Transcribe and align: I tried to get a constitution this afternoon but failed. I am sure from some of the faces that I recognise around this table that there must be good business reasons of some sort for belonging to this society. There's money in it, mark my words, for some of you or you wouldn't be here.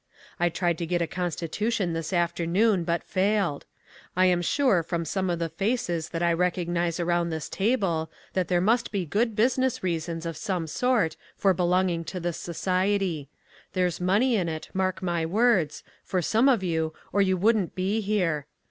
I 0.39 0.49
tried 0.49 0.79
to 0.79 0.87
get 0.87 1.03
a 1.03 1.05
constitution 1.05 1.93
this 1.93 2.11
afternoon 2.11 2.83
but 2.83 3.03
failed. 3.03 3.67
I 4.15 4.25
am 4.25 4.41
sure 4.41 4.81
from 4.81 5.05
some 5.05 5.29
of 5.29 5.37
the 5.37 5.47
faces 5.49 6.09
that 6.09 6.23
I 6.23 6.33
recognise 6.33 6.99
around 6.99 7.29
this 7.29 7.47
table 7.47 8.09
that 8.33 8.47
there 8.47 8.59
must 8.61 8.91
be 8.91 9.05
good 9.05 9.35
business 9.35 9.83
reasons 9.83 10.25
of 10.25 10.37
some 10.37 10.65
sort 10.65 11.17
for 11.37 11.53
belonging 11.53 12.03
to 12.05 12.19
this 12.19 12.37
society. 12.37 13.29
There's 13.73 14.01
money 14.01 14.35
in 14.35 14.49
it, 14.49 14.69
mark 14.73 15.03
my 15.03 15.23
words, 15.23 15.83
for 16.03 16.19
some 16.23 16.49
of 16.49 16.63
you 16.63 16.95
or 17.13 17.21
you 17.21 17.37
wouldn't 17.37 17.75
be 17.75 18.01
here. 18.01 18.47